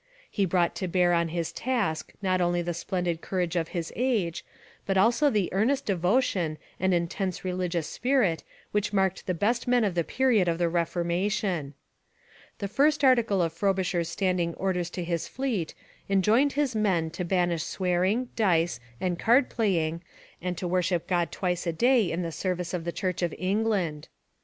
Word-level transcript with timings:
He 0.31 0.45
brought 0.47 0.73
to 0.77 0.87
bear 0.87 1.13
on 1.13 1.27
his 1.27 1.51
task 1.51 2.11
not 2.23 2.41
only 2.41 2.63
the 2.63 2.73
splendid 2.73 3.21
courage 3.21 3.55
of 3.55 3.67
his 3.67 3.93
age, 3.95 4.43
but 4.87 4.97
also 4.97 5.29
the 5.29 5.53
earnest 5.53 5.85
devotion 5.85 6.57
and 6.79 6.91
intense 6.91 7.45
religious 7.45 7.85
spirit 7.85 8.43
which 8.71 8.93
marked 8.93 9.27
the 9.27 9.35
best 9.35 9.67
men 9.67 9.83
of 9.83 9.93
the 9.93 10.03
period 10.03 10.47
of 10.47 10.57
the 10.57 10.69
Reformation. 10.69 11.75
The 12.57 12.67
first 12.67 13.03
article 13.03 13.43
of 13.43 13.53
Frobisher's 13.53 14.09
standing 14.09 14.55
orders 14.55 14.89
to 14.89 15.03
his 15.03 15.27
fleet 15.27 15.75
enjoined 16.09 16.53
his 16.53 16.75
men 16.75 17.11
to 17.11 17.23
banish 17.23 17.61
swearing, 17.61 18.29
dice, 18.35 18.79
and 18.99 19.19
card 19.19 19.51
playing 19.51 20.01
and 20.41 20.57
to 20.57 20.67
worship 20.67 21.05
God 21.05 21.31
twice 21.31 21.67
a 21.67 21.73
day 21.73 22.09
in 22.11 22.23
the 22.23 22.31
service 22.31 22.73
of 22.73 22.85
the 22.85 22.91
Church 22.91 23.21
of 23.21 23.35
England. 23.37 24.07